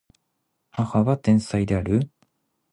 [0.71, 2.09] 母は天才である